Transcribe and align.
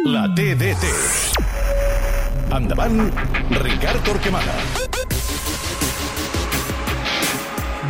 La 0.00 0.26
TDT. 0.34 0.84
Endavant, 2.50 3.12
Ricard 3.50 4.02
Torquemada. 4.02 4.52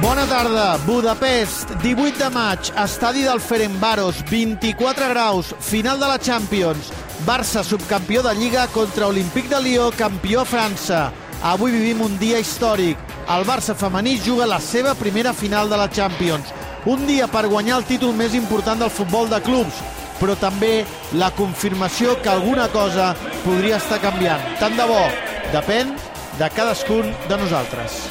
Bona 0.02 0.26
tarda. 0.26 0.76
Budapest, 0.84 1.70
18 1.80 2.18
de 2.18 2.30
maig, 2.30 2.72
estadi 2.84 3.22
del 3.22 3.40
Ferencváros, 3.40 4.22
24 4.28 5.08
graus, 5.08 5.54
final 5.60 6.00
de 6.00 6.08
la 6.08 6.18
Champions. 6.18 6.92
Barça, 7.24 7.62
subcampió 7.64 8.22
de 8.22 8.34
Lliga 8.34 8.66
contra 8.66 9.06
Olímpic 9.06 9.48
de 9.48 9.62
Lió, 9.62 9.90
campió 9.96 10.42
a 10.42 10.44
França. 10.44 11.12
Avui 11.42 11.72
vivim 11.72 12.02
un 12.02 12.18
dia 12.18 12.38
històric. 12.38 12.98
El 13.30 13.46
Barça 13.46 13.74
femení 13.74 14.18
juga 14.18 14.46
la 14.46 14.60
seva 14.60 14.94
primera 14.94 15.32
final 15.32 15.70
de 15.70 15.76
la 15.76 15.88
Champions. 15.88 16.52
Un 16.84 17.06
dia 17.06 17.28
per 17.30 17.46
guanyar 17.46 17.78
el 17.78 17.86
títol 17.86 18.12
més 18.12 18.34
important 18.34 18.78
del 18.82 18.90
futbol 18.90 19.30
de 19.30 19.40
clubs, 19.40 19.80
però 20.22 20.36
també 20.38 20.84
la 21.18 21.32
confirmació 21.34 22.14
que 22.22 22.30
alguna 22.30 22.68
cosa 22.70 23.10
podria 23.42 23.80
estar 23.82 23.98
canviant. 24.04 24.44
Tant 24.62 24.78
de 24.78 24.86
bo, 24.86 25.02
depèn 25.50 25.96
de 26.38 26.50
cadascun 26.54 27.10
de 27.26 27.40
nosaltres. 27.40 28.04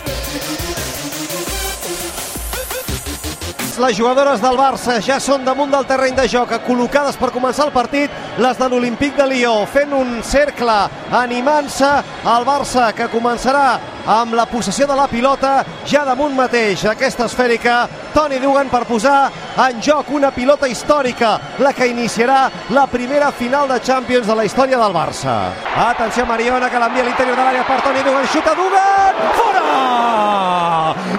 Les 3.79 3.95
jugadores 3.97 4.41
del 4.43 4.57
Barça 4.59 4.97
ja 5.01 5.15
són 5.23 5.45
damunt 5.47 5.71
del 5.71 5.87
terreny 5.87 6.13
de 6.17 6.27
joc, 6.29 6.51
col·locades 6.67 7.15
per 7.17 7.31
començar 7.31 7.69
el 7.69 7.71
partit, 7.73 8.11
les 8.37 8.59
de 8.59 8.67
l'Olímpic 8.69 9.15
de 9.15 9.25
Lió, 9.31 9.53
fent 9.71 9.95
un 9.95 10.19
cercle, 10.27 10.75
animant-se 11.17 11.89
al 12.27 12.45
Barça, 12.45 12.91
que 12.93 13.07
començarà 13.09 13.79
amb 14.19 14.35
la 14.35 14.45
possessió 14.51 14.85
de 14.89 14.97
la 14.99 15.07
pilota 15.07 15.61
ja 15.87 16.03
damunt 16.05 16.35
mateix, 16.35 16.83
aquesta 16.91 17.25
esfèrica, 17.31 17.85
Toni 18.13 18.41
Dugan 18.43 18.69
per 18.69 18.83
posar 18.89 19.31
en 19.57 19.81
joc 19.83 20.11
una 20.15 20.31
pilota 20.31 20.67
històrica, 20.67 21.37
la 21.59 21.73
que 21.73 21.87
iniciarà 21.91 22.49
la 22.69 22.85
primera 22.87 23.31
final 23.31 23.67
de 23.67 23.79
Champions 23.81 24.27
de 24.27 24.35
la 24.35 24.45
història 24.45 24.77
del 24.79 24.93
Barça. 24.95 25.35
Atenció 25.75 26.25
Mariona, 26.25 26.69
que 26.69 26.79
l'envia 26.79 27.03
a 27.03 27.05
l'interior 27.09 27.35
de 27.35 27.43
l'àrea 27.43 27.65
per 27.67 27.81
Toni 27.81 28.03
Dugan, 28.03 28.27
xuta 28.31 28.55
Dugan, 28.55 29.21
fora! 29.37 29.61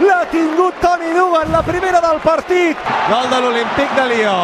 L'ha 0.02 0.22
tingut 0.30 0.80
Toni 0.80 1.12
Dugan, 1.12 1.52
la 1.52 1.62
primera 1.62 2.00
del 2.00 2.20
partit, 2.24 2.76
gol 3.10 3.28
de 3.30 3.40
l'Olímpic 3.40 3.94
de 3.96 4.06
Lió. 4.14 4.36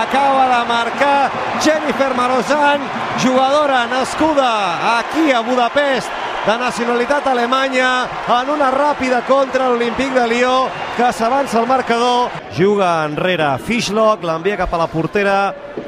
Acaba 0.00 0.46
de 0.52 0.60
marcar 0.68 1.30
Jennifer 1.60 2.14
Marozan, 2.14 2.80
jugadora 3.22 3.86
nascuda 3.86 4.98
aquí 4.98 5.30
a 5.32 5.40
Budapest, 5.40 6.08
de 6.46 6.58
nacionalitat 6.58 7.26
alemanya 7.26 8.06
en 8.28 8.50
una 8.50 8.70
ràpida 8.70 9.22
contra 9.26 9.68
l'Olímpic 9.68 10.12
de 10.12 10.26
Lió 10.28 10.56
que 10.96 11.12
s'avança 11.12 11.58
el 11.58 11.66
marcador 11.66 12.30
juga 12.54 13.04
enrere 13.04 13.56
Fishlock, 13.58 14.22
l'envia 14.22 14.56
cap 14.60 14.74
a 14.74 14.78
la 14.78 14.86
portera 14.86 15.36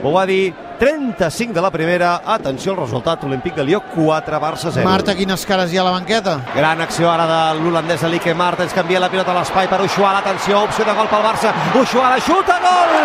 ho 0.03 0.11
va 0.11 0.25
dir 0.27 0.53
35 0.81 1.55
de 1.55 1.63
la 1.63 1.71
primera 1.71 2.23
atenció 2.27 2.73
al 2.73 2.81
resultat, 2.81 3.23
Olímpic 3.25 3.55
de 3.55 3.65
Lió 3.65 3.81
4 3.95 4.41
Barça 4.43 4.73
0 4.75 4.89
Marta, 4.89 5.15
quines 5.15 5.47
cares 5.47 5.73
hi 5.73 5.79
ha 5.79 5.85
a 5.85 5.89
la 5.89 5.95
banqueta? 5.95 6.41
Gran 6.57 6.83
acció 6.83 7.11
ara 7.11 7.27
de 7.31 7.61
l'holandès 7.61 8.03
Alike 8.05 8.35
Martens, 8.35 8.75
canvia 8.75 9.01
la 9.01 9.11
pilota 9.13 9.33
a 9.33 9.39
l'espai 9.39 9.71
per 9.71 9.81
Ushuala, 9.87 10.25
atenció, 10.25 10.65
opció 10.67 10.85
de 10.85 10.97
gol 10.99 11.09
pel 11.13 11.25
Barça, 11.31 11.55
Ushuala 11.81 12.19
xuta, 12.21 12.59
gol, 12.67 12.97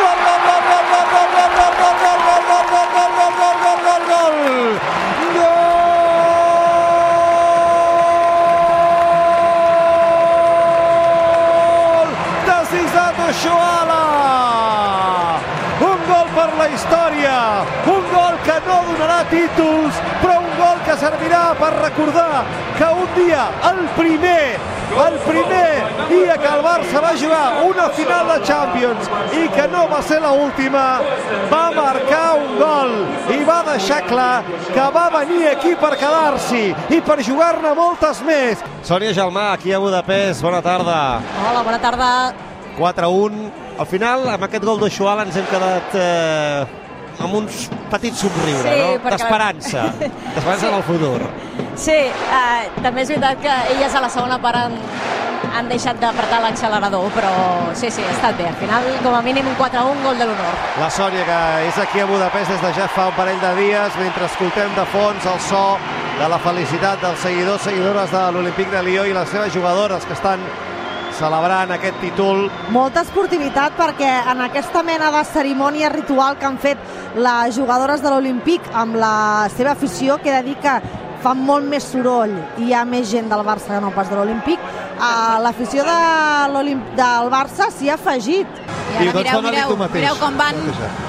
gol, 0.00 0.25
Zizat 13.26 13.46
Ushuala! 13.46 14.02
Un 15.80 15.98
gol 16.08 16.28
per 16.34 16.50
la 16.56 16.68
història, 16.68 17.64
un 17.86 18.04
gol 18.12 18.38
que 18.44 18.56
no 18.66 18.76
donarà 18.86 19.24
títols, 19.30 19.98
però 20.22 20.38
un 20.40 20.54
gol 20.56 20.78
que 20.86 20.96
servirà 20.96 21.54
per 21.58 21.72
recordar 21.74 22.44
que 22.78 22.88
un 23.02 23.10
dia, 23.16 23.48
el 23.70 23.82
primer, 23.96 24.56
el 25.06 25.18
primer 25.26 25.84
dia 26.08 26.38
que 26.38 26.48
el 26.54 26.62
Barça 26.64 27.02
va 27.02 27.12
jugar 27.18 27.62
una 27.66 27.88
final 27.98 28.32
de 28.32 28.38
Champions 28.46 29.10
i 29.36 29.48
que 29.52 29.68
no 29.68 29.84
va 29.90 30.00
ser 30.02 30.22
l'última, 30.22 30.86
va 31.52 31.64
marcar 31.76 32.38
un 32.38 32.56
gol 32.62 32.96
i 33.36 33.42
va 33.44 33.60
deixar 33.72 34.02
clar 34.08 34.42
que 34.72 34.88
va 34.96 35.06
venir 35.18 35.50
aquí 35.52 35.74
per 35.76 35.96
quedar-s'hi 35.98 36.66
i 36.94 37.02
per 37.04 37.20
jugar-ne 37.20 37.74
moltes 37.74 38.22
més. 38.24 38.64
Sònia 38.86 39.12
Gelmà, 39.12 39.52
aquí 39.52 39.74
a 39.74 39.82
Budapest, 39.82 40.42
bona 40.46 40.62
tarda. 40.62 41.00
Hola, 41.44 41.62
bona 41.66 41.82
tarda. 41.82 42.45
4-1. 42.78 43.52
Al 43.78 43.86
final, 43.86 44.28
amb 44.28 44.44
aquest 44.48 44.64
gol 44.64 44.80
de 44.80 44.90
Xuala 44.90 45.24
ens 45.26 45.36
hem 45.36 45.46
quedat 45.50 45.94
eh, 45.94 46.66
amb 47.20 47.34
un 47.42 47.46
petit 47.90 48.14
somriure, 48.14 48.62
Sí, 48.72 48.80
no? 48.80 48.94
perquè- 49.04 49.18
D'esperança. 49.18 49.82
D'esperança 50.34 50.68
en 50.70 50.74
el 50.74 50.82
futur. 50.82 51.20
Sí, 51.76 51.92
eh, 51.92 52.70
també 52.82 53.02
és 53.04 53.08
veritat 53.12 53.40
que 53.42 53.54
elles 53.74 53.94
a 53.94 54.00
la 54.00 54.08
segona 54.12 54.38
part 54.40 54.56
han, 54.64 54.76
han 55.56 55.68
deixat 55.68 56.00
d'apretar 56.00 56.40
l'accelerador, 56.44 57.10
però 57.14 57.30
sí, 57.76 57.90
sí, 57.92 58.02
ha 58.04 58.12
estat 58.14 58.36
bé. 58.40 58.46
Al 58.48 58.56
final, 58.60 58.88
com 59.04 59.14
a 59.14 59.20
mínim, 59.24 59.46
un 59.48 59.56
4-1, 59.60 60.02
gol 60.04 60.16
de 60.18 60.26
l'honor. 60.30 60.56
La 60.80 60.88
Sònia, 60.90 61.24
que 61.28 61.40
és 61.68 61.78
aquí 61.84 62.00
a 62.00 62.06
Budapest 62.08 62.50
des 62.54 62.60
de 62.64 62.72
ja 62.80 62.88
fa 62.88 63.08
un 63.12 63.16
parell 63.16 63.40
de 63.40 63.52
dies, 63.60 63.96
mentre 64.00 64.24
escoltem 64.28 64.72
de 64.76 64.84
fons 64.92 65.24
el 65.32 65.40
so 65.40 65.66
de 66.18 66.28
la 66.32 66.38
felicitat 66.40 67.00
dels 67.04 67.20
seguidors, 67.20 67.60
seguidores 67.68 68.10
de 68.10 68.24
l'Olímpic 68.32 68.70
de 68.72 68.82
Lió 68.82 69.04
i 69.04 69.12
les 69.12 69.28
seves 69.28 69.52
jugadores 69.52 70.04
que 70.08 70.14
estan 70.16 70.40
celebrant 71.18 71.70
aquest 71.72 71.98
títol. 72.00 72.50
molta 72.74 73.00
esportivitat 73.06 73.72
perquè 73.78 74.12
en 74.32 74.40
aquesta 74.44 74.82
mena 74.82 75.10
de 75.10 75.24
cerimònia 75.24 75.88
ritual 75.88 76.36
que 76.38 76.46
han 76.46 76.58
fet 76.58 76.78
les 77.16 77.54
jugadores 77.56 78.02
de 78.02 78.10
l'Olímpic 78.10 78.60
amb 78.74 78.96
la 78.96 79.48
seva 79.56 79.72
afició, 79.72 80.18
que 80.22 80.30
he 80.30 80.36
de 80.36 80.42
dir 80.50 80.56
que 80.60 80.80
fan 81.22 81.38
molt 81.42 81.64
més 81.64 81.82
soroll 81.82 82.34
i 82.58 82.68
hi 82.68 82.74
ha 82.76 82.84
més 82.84 83.08
gent 83.10 83.28
del 83.32 83.40
Barça 83.46 83.72
que 83.74 83.80
no 83.80 83.90
pas 83.94 84.08
de 84.10 84.16
l'Olímpic, 84.18 84.60
uh, 84.60 85.40
l'afició 85.42 85.82
de 85.82 85.96
l'Olimp- 86.52 86.92
del 86.98 87.30
Barça 87.32 87.70
s'hi 87.72 87.88
ha 87.90 87.94
afegit. 87.94 88.46
I 89.00 89.08
ara 89.08 89.12
doncs 89.12 89.42
mireu, 89.42 89.42
mireu, 89.76 89.88
mireu 89.94 90.16
com 90.20 90.36
van 90.38 90.54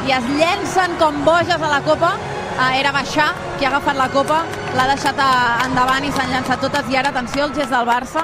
i 0.07 0.11
es 0.11 0.23
llencen 0.39 0.95
com 0.99 1.23
boges 1.25 1.61
a 1.61 1.67
la 1.69 1.81
copa. 1.81 2.15
Uh, 2.57 2.71
era 2.79 2.89
Baixà 2.91 3.27
qui 3.59 3.65
ha 3.65 3.69
agafat 3.69 3.95
la 3.99 4.07
copa, 4.09 4.39
l'ha 4.75 4.87
deixat 4.89 5.19
a, 5.21 5.29
endavant 5.67 6.03
i 6.07 6.11
s'han 6.11 6.31
llançat 6.33 6.59
totes. 6.63 6.89
I 6.89 6.95
ara, 6.97 7.09
atenció, 7.13 7.43
el 7.45 7.53
gest 7.53 7.69
del 7.69 7.85
Barça, 7.85 8.23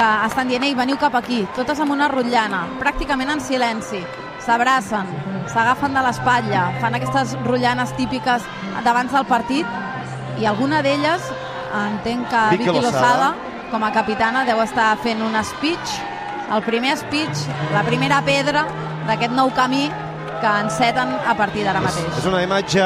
que 0.00 0.08
estan 0.24 0.48
dient, 0.48 0.64
ei, 0.64 0.72
veniu 0.76 0.96
cap 1.00 1.12
aquí, 1.18 1.42
totes 1.56 1.80
amb 1.82 1.92
una 1.92 2.08
rotllana, 2.08 2.62
pràcticament 2.80 3.34
en 3.34 3.42
silenci. 3.44 4.00
S'abracen, 4.40 5.08
s'agafen 5.52 5.92
de 5.92 6.04
l'espatlla, 6.06 6.62
fan 6.80 6.96
aquestes 6.96 7.34
rotllanes 7.44 7.92
típiques 7.98 8.46
d'abans 8.86 9.12
del 9.12 9.26
partit 9.28 10.40
i 10.40 10.48
alguna 10.48 10.80
d'elles, 10.86 11.26
entenc 11.82 12.30
que 12.32 12.44
Vicky 12.54 12.64
Vicky 12.70 12.80
Lozada. 12.80 13.32
Lozada, 13.34 13.58
com 13.70 13.84
a 13.84 13.92
capitana, 13.92 14.46
deu 14.48 14.62
estar 14.64 14.94
fent 15.04 15.20
un 15.22 15.36
speech, 15.44 15.98
el 16.50 16.64
primer 16.64 16.96
speech, 16.96 17.44
la 17.76 17.84
primera 17.84 18.22
pedra 18.24 18.64
d'aquest 19.04 19.36
nou 19.36 19.52
camí 19.52 19.84
que 20.40 20.46
enceten 20.60 21.08
a 21.26 21.34
partir 21.36 21.64
d'ara 21.64 21.80
mateix. 21.80 22.06
És 22.18 22.26
una 22.26 22.42
imatge 22.42 22.82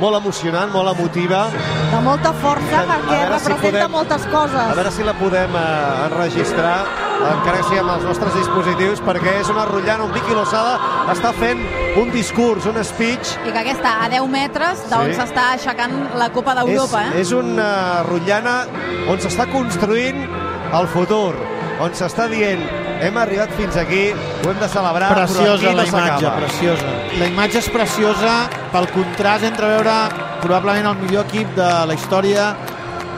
molt 0.00 0.16
emocionant, 0.16 0.70
molt 0.72 0.88
emotiva. 0.96 1.46
De 1.92 2.00
molta 2.00 2.32
força 2.32 2.80
A 2.80 2.86
perquè 2.88 3.18
veure 3.20 3.38
si 3.38 3.48
representa 3.48 3.86
podem- 3.86 3.90
moltes 3.90 4.26
A 4.26 4.30
coses. 4.30 4.74
veure 4.76 4.90
si 4.90 5.02
la 5.04 5.12
podem 5.14 5.50
eh, 5.56 6.06
enregistrar, 6.06 6.84
encara 7.22 7.58
que 7.58 7.64
sigui 7.64 7.78
amb 7.78 7.90
els 7.96 8.04
nostres 8.04 8.34
dispositius, 8.34 9.00
perquè 9.02 9.40
és 9.40 9.48
una 9.52 9.64
rotllana 9.64 10.04
on 10.04 10.12
Vicky 10.12 10.34
Lozada 10.34 10.78
està 11.12 11.32
fent 11.32 11.60
un 12.00 12.10
discurs, 12.10 12.66
un 12.66 12.82
speech. 12.84 13.36
I 13.46 13.52
que 13.52 13.58
aquesta 13.58 13.96
a 14.04 14.08
10 14.08 14.26
metres 14.28 14.88
d'on 14.90 15.12
Sí. 15.12 15.18
s'està 15.20 15.50
aixecant 15.52 16.14
la 16.16 16.30
Copa 16.30 16.54
d'Europa, 16.54 17.04
és, 17.08 17.14
eh? 17.14 17.20
és 17.20 17.32
una 17.32 18.02
rotllana 18.02 18.66
on 19.08 19.18
s'està 19.18 19.46
construint 19.50 20.26
el 20.72 20.86
futur, 20.88 21.34
on 21.82 21.94
s'està 21.98 22.28
dient 22.30 22.62
hem 23.02 23.16
arribat 23.18 23.50
fins 23.58 23.76
aquí, 23.80 24.12
ho 24.12 24.50
hem 24.50 24.58
de 24.60 24.68
celebrar, 24.70 25.08
però 25.10 25.24
Preciosa 25.26 25.54
aquí 25.54 25.74
la 25.76 25.82
no 25.82 25.88
imatge, 25.88 26.18
s'acaba. 26.20 26.36
preciosa. 26.44 26.92
La 27.18 27.26
imatge 27.26 27.58
és 27.58 27.68
preciosa 27.74 28.34
pel 28.72 28.86
contrast 28.94 29.44
entre 29.48 29.66
veure 29.74 29.96
probablement 30.42 30.86
el 30.92 30.96
millor 31.02 31.26
equip 31.26 31.50
de 31.56 31.70
la 31.90 31.94
història 31.98 32.52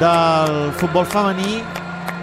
del 0.00 0.72
futbol 0.80 1.04
femení 1.06 1.60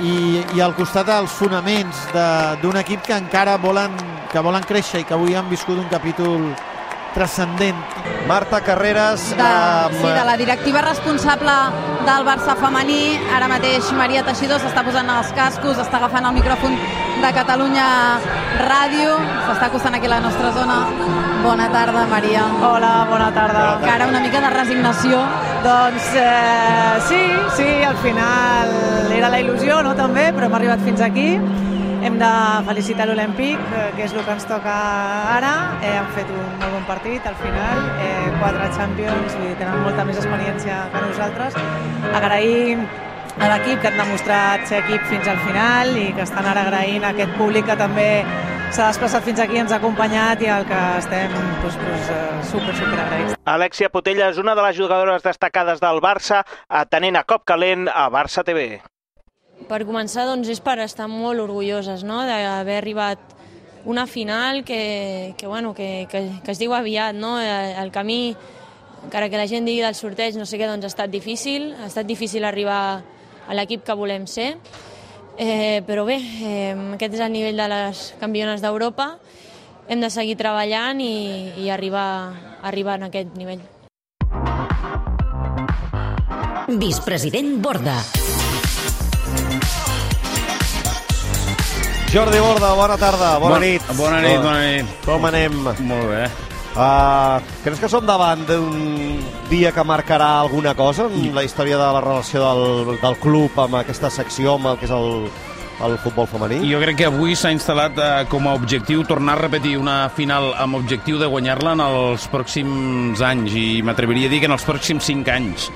i, 0.01 0.41
i 0.57 0.61
al 0.61 0.73
costat 0.75 1.09
els 1.13 1.31
fonaments 1.31 2.07
de- 2.13 2.57
d'un 2.63 2.77
equip 2.81 3.03
que 3.05 3.13
encara 3.13 3.57
volen, 3.61 3.91
que 4.31 4.39
volen 4.41 4.63
créixer 4.65 5.01
i 5.01 5.03
que 5.05 5.13
avui 5.13 5.35
han 5.35 5.47
viscut 5.49 5.77
un 5.77 5.87
capítol 5.89 6.49
transcendent. 7.13 7.77
Marta 8.27 8.61
Carreras... 8.61 9.29
de, 9.35 9.41
amb- 9.43 9.95
sí, 9.97 10.07
de 10.07 10.25
la 10.25 10.35
directiva 10.37 10.81
responsable 10.81 11.51
del 12.05 12.25
Barça 12.25 12.55
femení. 12.55 13.19
Ara 13.35 13.47
mateix 13.51 13.91
Maria 13.97 14.23
Teixidor 14.23 14.61
s'està 14.61 14.83
posant 14.85 15.09
els 15.09 15.31
cascos, 15.37 15.77
està 15.81 15.97
agafant 15.99 16.25
el 16.29 16.35
micròfon 16.37 16.77
de 17.21 17.31
Catalunya 17.35 17.87
Ràdio, 18.61 19.17
s'està 19.47 19.67
acostant 19.69 19.97
aquí 19.97 20.07
a 20.09 20.15
la 20.15 20.21
nostra 20.23 20.51
zona. 20.55 20.79
Bona 21.41 21.67
tarda, 21.73 22.05
Maria. 22.09 22.43
Hola, 22.61 22.91
bona 23.09 23.31
tarda. 23.33 23.63
Encara 23.81 24.07
una 24.07 24.19
mica 24.21 24.41
de 24.41 24.49
resignació. 24.53 25.21
Doncs 25.65 26.11
eh, 26.15 27.01
sí, 27.09 27.21
sí, 27.57 27.69
al 27.83 27.97
final 27.97 28.69
era 29.13 29.29
la 29.29 29.41
il·lusió, 29.41 29.81
no, 29.85 29.95
també, 29.97 30.29
però 30.33 30.47
hem 30.49 30.55
arribat 30.61 30.85
fins 30.85 31.01
aquí 31.05 31.35
hem 32.01 32.17
de 32.19 32.31
felicitar 32.65 33.07
l'Olímpic, 33.07 33.59
eh, 33.77 33.91
que 33.95 34.05
és 34.07 34.13
el 34.13 34.25
que 34.25 34.33
ens 34.33 34.45
toca 34.49 34.73
ara. 35.37 35.53
Eh, 35.81 35.93
han 35.97 36.09
fet 36.15 36.29
un 36.33 36.57
molt 36.59 36.73
bon 36.73 36.85
partit 36.89 37.25
al 37.27 37.37
final, 37.39 37.83
eh, 38.01 38.31
quatre 38.39 38.69
Champions, 38.77 39.37
dir, 39.37 39.55
tenen 39.59 39.81
molta 39.85 40.05
més 40.05 40.17
experiència 40.17 40.83
que 40.93 41.01
nosaltres. 41.07 41.57
Agrair 42.13 42.77
a 43.39 43.49
l'equip 43.53 43.81
que 43.81 43.87
han 43.87 43.97
demostrat 43.97 44.65
ser 44.67 44.81
equip 44.83 45.03
fins 45.09 45.27
al 45.27 45.37
final 45.45 45.95
i 45.97 46.11
que 46.13 46.25
estan 46.25 46.45
ara 46.45 46.65
agraint 46.67 47.05
a 47.05 47.13
aquest 47.15 47.37
públic 47.37 47.65
que 47.65 47.77
també 47.79 48.09
s'ha 48.71 48.87
desplaçat 48.87 49.23
fins 49.23 49.39
aquí, 49.43 49.57
ens 49.59 49.71
ha 49.71 49.79
acompanyat 49.81 50.41
i 50.41 50.47
al 50.47 50.65
que 50.67 50.79
estem 50.97 51.33
doncs, 51.35 51.75
doncs, 51.75 52.11
eh, 52.15 52.43
super, 52.51 52.75
super 52.75 52.99
agraïts. 52.99 53.35
Alexia 53.45 53.89
Potella 53.89 54.29
és 54.31 54.39
una 54.39 54.55
de 54.55 54.63
les 54.67 54.77
jugadores 54.77 55.23
destacades 55.23 55.83
del 55.83 55.99
Barça, 56.01 56.45
atenent 56.67 57.19
a 57.19 57.25
cop 57.27 57.43
calent 57.45 57.89
a 57.91 58.09
Barça 58.09 58.45
TV. 58.47 58.81
Per 59.71 59.85
començar, 59.87 60.25
doncs, 60.27 60.49
és 60.51 60.59
per 60.59 60.81
estar 60.83 61.05
molt 61.07 61.39
orgulloses 61.39 62.01
no? 62.03 62.25
d'haver 62.27 62.73
arribat 62.81 63.21
una 63.87 64.03
final 64.03 64.65
que, 64.67 65.33
que, 65.37 65.47
bueno, 65.47 65.73
que, 65.73 66.09
que, 66.11 66.25
que 66.43 66.51
es 66.51 66.59
diu 66.59 66.73
aviat. 66.75 67.15
No? 67.15 67.37
El 67.39 67.91
camí, 67.95 68.35
encara 69.05 69.29
que 69.31 69.39
la 69.39 69.47
gent 69.47 69.63
digui 69.63 69.79
del 69.79 69.95
sorteig, 69.95 70.35
no 70.35 70.43
sé 70.45 70.59
què, 70.59 70.67
doncs 70.67 70.89
ha 70.89 70.91
estat 70.91 71.13
difícil. 71.13 71.69
Ha 71.79 71.87
estat 71.87 72.09
difícil 72.09 72.43
arribar 72.43 72.81
a 73.47 73.55
l'equip 73.55 73.85
que 73.87 73.95
volem 73.95 74.27
ser. 74.27 74.57
Eh, 75.39 75.79
però 75.87 76.03
bé, 76.03 76.19
eh, 76.19 76.75
aquest 76.97 77.15
és 77.15 77.23
el 77.23 77.31
nivell 77.31 77.63
de 77.63 77.69
les 77.71 78.03
campiones 78.19 78.59
d'Europa. 78.59 79.13
Hem 79.87 80.03
de 80.03 80.11
seguir 80.11 80.35
treballant 80.35 80.99
i, 80.99 81.63
i 81.63 81.71
arribar, 81.71 82.59
arribar 82.59 82.99
en 82.99 83.07
aquest 83.07 83.39
nivell. 83.39 83.63
Vicepresident 86.75 87.55
Borda. 87.63 88.01
Jordi 92.11 92.39
Borda, 92.43 92.73
bona 92.75 92.97
tarda, 92.99 93.37
bona 93.39 93.55
Bon- 93.55 93.61
nit. 93.63 93.81
bona 93.95 94.19
nit, 94.21 94.41
bona 94.43 94.59
nit. 94.61 94.85
Com 95.05 95.25
anem? 95.25 95.53
Molt 95.63 96.07
bé. 96.09 96.25
Uh, 96.75 97.39
creus 97.63 97.79
que 97.79 97.89
som 97.91 98.05
davant 98.05 98.45
d'un 98.47 99.19
dia 99.49 99.71
que 99.71 99.83
marcarà 99.83 100.39
alguna 100.39 100.73
cosa 100.75 101.05
en 101.11 101.33
la 101.35 101.43
història 101.43 101.77
de 101.77 101.87
la 101.93 102.01
relació 102.01 102.43
del, 102.43 102.99
del 103.01 103.15
club 103.19 103.57
amb 103.59 103.75
aquesta 103.75 104.09
secció, 104.09 104.55
amb 104.55 104.67
el 104.71 104.77
que 104.79 104.85
és 104.87 104.91
el, 104.95 105.27
el 105.85 105.97
futbol 106.01 106.27
femení? 106.29 106.59
Jo 106.69 106.79
crec 106.81 106.97
que 106.99 107.07
avui 107.09 107.35
s'ha 107.35 107.51
instal·lat 107.53 107.97
eh, 107.97 108.09
com 108.31 108.47
a 108.47 108.53
objectiu 108.57 109.03
tornar 109.07 109.35
a 109.37 109.41
repetir 109.41 109.75
una 109.79 110.09
final 110.13 110.51
amb 110.59 110.79
objectiu 110.79 111.19
de 111.21 111.29
guanyar-la 111.31 111.73
en 111.77 111.83
els 111.85 112.27
pròxims 112.31 113.21
anys 113.25 113.55
i 113.57 113.65
m'atreviria 113.85 114.29
a 114.29 114.33
dir 114.33 114.41
que 114.43 114.49
en 114.49 114.55
els 114.55 114.65
pròxims 114.67 115.07
5 115.09 115.31
anys. 115.33 115.69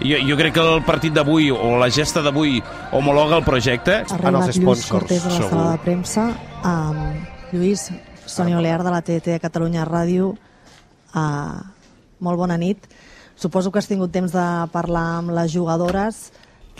Jo, 0.00 0.20
jo 0.28 0.38
crec 0.40 0.54
que 0.56 0.64
el 0.64 0.84
partit 0.86 1.14
d'avui 1.16 1.50
o 1.54 1.76
la 1.80 1.90
gesta 1.90 2.22
d'avui 2.22 2.62
homologa 2.92 3.38
el 3.38 3.44
projecte. 3.44 4.00
en 4.00 4.06
Ha 4.06 4.14
els 4.14 4.18
arribat 4.20 4.46
Lluís 4.46 4.62
sponsors, 4.62 4.90
Cortés 4.90 5.24
a 5.24 5.28
la 5.28 5.36
segur. 5.36 5.50
sala 5.50 5.70
de 5.72 5.78
premsa 5.84 6.28
amb 6.62 7.52
Lluís, 7.52 7.90
Sònia 8.26 8.58
Olear 8.58 8.82
de 8.84 8.90
la 8.90 9.02
TT 9.02 9.36
de 9.36 9.40
Catalunya 9.42 9.84
Ràdio. 9.84 10.34
Uh, 11.14 11.60
molt 12.20 12.38
bona 12.38 12.56
nit. 12.56 12.86
Suposo 13.34 13.72
que 13.72 13.80
has 13.80 13.88
tingut 13.88 14.12
temps 14.12 14.32
de 14.32 14.46
parlar 14.72 15.18
amb 15.18 15.32
les 15.34 15.50
jugadores. 15.52 16.30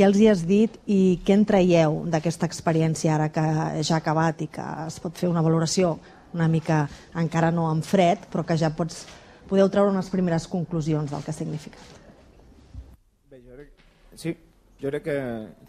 Què 0.01 0.07
els 0.09 0.17
hi 0.17 0.31
has 0.31 0.47
dit 0.49 0.79
i 0.89 1.19
què 1.21 1.35
en 1.37 1.43
traieu 1.45 1.99
d'aquesta 2.09 2.49
experiència 2.49 3.13
ara 3.13 3.27
que 3.29 3.43
ja 3.85 3.99
ha 3.99 4.01
acabat 4.01 4.39
i 4.41 4.47
que 4.49 4.65
es 4.87 4.97
pot 5.05 5.13
fer 5.13 5.29
una 5.29 5.43
valoració 5.45 5.99
una 6.33 6.47
mica 6.49 6.87
encara 7.21 7.51
no 7.53 7.67
en 7.69 7.83
fred, 7.85 8.23
però 8.33 8.47
que 8.49 8.57
ja 8.57 8.71
pots, 8.73 9.03
podeu 9.51 9.69
treure 9.69 9.93
unes 9.93 10.09
primeres 10.09 10.47
conclusions 10.49 11.13
del 11.13 11.21
que 11.21 11.35
ha 11.35 11.37
significat? 11.37 11.85
Sí, 14.17 14.33
jo 14.81 14.89
crec 14.89 15.05
que, 15.05 15.19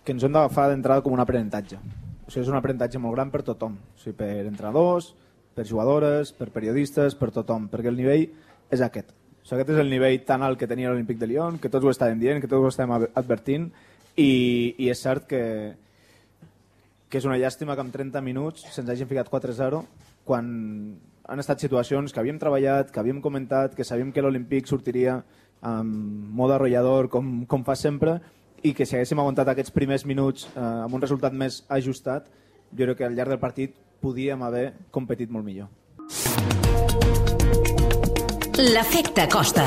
que 0.06 0.16
ens 0.16 0.24
hem 0.24 0.32
d'agafar 0.40 0.70
d'entrada 0.72 1.04
com 1.04 1.12
un 1.12 1.24
aprenentatge. 1.24 1.82
O 2.24 2.32
sigui, 2.32 2.46
és 2.46 2.52
un 2.56 2.56
aprenentatge 2.56 3.04
molt 3.04 3.20
gran 3.20 3.36
per 3.36 3.44
tothom. 3.52 3.76
O 3.76 4.00
sigui, 4.00 4.16
per 4.24 4.32
entrenadors, 4.46 5.12
per 5.56 5.68
jugadores, 5.68 6.32
per 6.32 6.54
periodistes, 6.56 7.20
per 7.20 7.34
tothom, 7.36 7.68
perquè 7.68 7.92
el 7.92 8.00
nivell 8.00 8.30
és 8.72 8.80
aquest. 8.88 9.12
O 9.42 9.48
sigui, 9.48 9.60
aquest 9.60 9.76
és 9.76 9.84
el 9.84 9.92
nivell 9.92 10.20
tan 10.24 10.44
alt 10.48 10.60
que 10.60 10.72
tenia 10.72 10.92
l'Olímpic 10.92 11.20
de 11.20 11.28
Lyon, 11.28 11.60
que 11.60 11.72
tots 11.74 11.84
ho 11.84 11.92
estàvem 11.92 12.20
dient, 12.22 12.40
que 12.40 12.48
tots 12.48 12.64
ho 12.64 12.72
estàvem 12.72 12.96
ad- 13.00 13.10
advertint, 13.20 13.72
i, 14.16 14.76
i 14.78 14.90
és 14.92 15.02
cert 15.02 15.28
que, 15.30 15.44
que 17.10 17.20
és 17.20 17.28
una 17.28 17.38
llàstima 17.40 17.76
que 17.76 17.86
en 17.86 17.94
30 17.94 18.24
minuts 18.26 18.68
se'ns 18.74 18.90
hagin 18.92 19.10
ficat 19.10 19.32
4-0 19.32 19.84
quan 20.28 20.52
han 21.32 21.40
estat 21.40 21.62
situacions 21.64 22.12
que 22.12 22.20
havíem 22.20 22.40
treballat, 22.40 22.92
que 22.92 23.00
havíem 23.00 23.22
comentat, 23.24 23.76
que 23.76 23.88
sabíem 23.88 24.12
que 24.12 24.24
l'Olímpic 24.24 24.68
sortiria 24.68 25.22
amb 25.62 26.32
mode 26.36 26.58
arrollador 26.58 27.08
com, 27.14 27.46
com 27.48 27.64
fa 27.64 27.76
sempre 27.78 28.18
i 28.64 28.74
que 28.78 28.86
si 28.86 28.98
haguéssim 28.98 29.20
aguantat 29.22 29.52
aquests 29.54 29.74
primers 29.74 30.06
minuts 30.06 30.48
eh, 30.52 30.62
amb 30.62 30.98
un 30.98 31.02
resultat 31.02 31.34
més 31.34 31.64
ajustat, 31.70 32.28
jo 32.72 32.86
crec 32.86 33.02
que 33.02 33.08
al 33.08 33.18
llarg 33.18 33.34
del 33.34 33.42
partit 33.42 33.78
podíem 34.02 34.42
haver 34.46 34.72
competit 34.92 35.30
molt 35.30 35.46
millor. 35.46 35.70
L'efecte 38.62 39.28
Costa. 39.32 39.66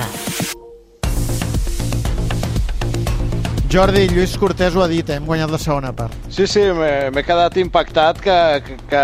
Jordi, 3.75 4.05
Lluís 4.06 4.37
Cortés 4.38 4.76
ho 4.79 4.85
ha 4.85 4.87
dit, 4.87 5.09
eh? 5.11 5.17
hem 5.19 5.25
guanyat 5.26 5.50
la 5.50 5.59
segona 5.59 5.91
part. 5.97 6.12
Sí, 6.31 6.44
sí, 6.47 6.61
m'he 6.71 7.25
quedat 7.26 7.56
impactat 7.59 8.21
que, 8.23 8.37
que, 8.62 8.76
que 8.93 9.00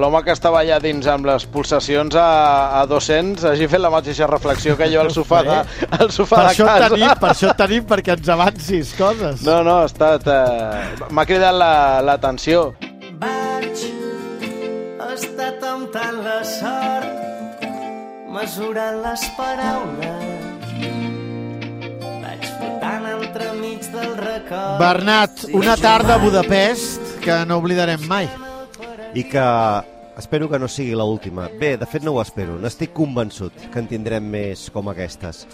l'home 0.00 0.18
que 0.26 0.34
estava 0.34 0.64
allà 0.64 0.80
dins 0.82 1.06
amb 1.12 1.28
les 1.30 1.44
pulsacions 1.46 2.16
a, 2.18 2.24
a 2.80 2.82
200 2.90 3.44
hagi 3.52 3.68
fet 3.70 3.78
la 3.84 3.92
mateixa 3.94 4.26
reflexió 4.26 4.74
que 4.80 4.88
jo 4.90 5.04
al 5.04 5.12
sofà 5.14 5.44
de, 5.46 5.60
al 6.00 6.10
sofà 6.10 6.40
Per 6.40 6.48
de 6.48 6.50
això, 6.56 6.66
casa. 6.66 6.88
tenim, 6.96 7.14
per 7.22 7.30
això 7.30 7.52
et 7.52 7.60
tenim, 7.62 7.86
perquè 7.92 8.16
ens 8.18 8.32
avancis 8.34 8.90
coses. 8.98 9.46
No, 9.46 9.60
no, 9.62 9.78
ha 9.84 9.86
estat... 9.92 10.26
Eh, 10.26 11.06
M'ha 11.14 11.26
cridat 11.30 11.54
la- 11.54 12.02
l'atenció. 12.10 12.72
Vaig 13.22 13.86
estar 15.14 15.52
temptant 15.62 16.18
la 16.26 16.40
sort, 16.50 17.64
mesurant 18.34 19.02
les 19.06 19.30
paraules. 19.38 20.39
Entremig 23.30 23.84
del 23.92 24.16
record. 24.16 24.78
Bernat, 24.80 25.44
una 25.54 25.76
tarda 25.76 26.14
a 26.14 26.18
Budapest 26.18 27.20
que 27.22 27.44
no 27.46 27.60
oblidarem 27.60 28.02
mai. 28.10 28.26
I 29.14 29.22
que 29.30 29.44
espero 30.18 30.48
que 30.50 30.58
no 30.58 30.66
sigui 30.66 30.96
l'última. 30.98 31.44
Bé, 31.60 31.76
de 31.78 31.86
fet 31.86 32.02
no 32.02 32.16
ho 32.16 32.22
espero, 32.22 32.56
n'estic 32.58 32.90
convençut 32.96 33.54
que 33.70 33.78
en 33.78 33.86
tindrem 33.90 34.26
més 34.32 34.64
com 34.74 34.90
aquestes. 34.90 35.44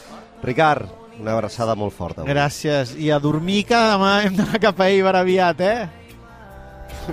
Ricard, 0.43 0.89
una 1.21 1.35
abraçada 1.37 1.75
molt 1.77 1.93
forta. 1.93 2.23
avui. 2.23 2.33
Gràcies. 2.33 2.95
I 2.97 3.11
a 3.13 3.21
dormir 3.21 3.67
que 3.69 3.77
demà 3.77 4.23
hem 4.25 4.41
d'anar 4.41 4.63
cap 4.63 4.81
a 4.81 4.89
Eibar 4.89 5.17
aviat, 5.21 5.61
eh? 5.61 5.89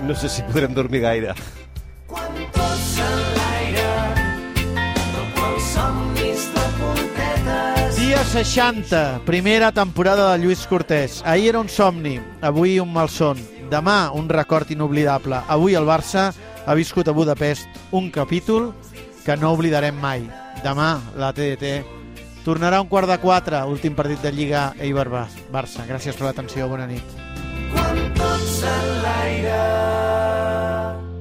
No 0.07 0.15
sé 0.15 0.31
si 0.31 0.47
podrem 0.47 0.71
dormir 0.73 1.03
gaire. 1.03 1.35
60, 8.33 9.21
primera 9.27 9.71
temporada 9.71 10.33
de 10.33 10.39
Lluís 10.43 10.65
Cortés. 10.65 11.21
Ahir 11.23 11.49
era 11.49 11.59
un 11.59 11.69
somni, 11.69 12.19
avui 12.41 12.79
un 12.79 12.89
malson. 12.91 13.37
Demà 13.69 14.09
un 14.09 14.25
record 14.27 14.71
inoblidable. 14.73 15.37
Avui 15.47 15.75
el 15.77 15.85
Barça 15.85 16.31
ha 16.65 16.73
viscut 16.73 17.07
a 17.07 17.13
Budapest 17.13 17.69
un 17.91 18.09
capítol 18.09 18.71
que 19.21 19.37
no 19.37 19.53
oblidarem 19.53 20.01
mai. 20.01 20.25
Demà 20.65 20.97
la 21.13 21.29
TDT 21.29 21.85
tornarà 22.41 22.81
un 22.81 22.89
quart 22.89 23.05
de 23.13 23.19
quatre, 23.21 23.61
últim 23.69 23.93
partit 23.93 24.25
de 24.25 24.33
Lliga 24.33 24.71
Eibar-Barça. 24.81 25.85
Gràcies 25.85 26.17
per 26.17 26.31
l'atenció, 26.31 26.65
bona 26.73 26.89
nit. 26.89 27.05
Quan 27.69 28.01
tot 28.17 28.49
s'enlaira, 28.49 29.61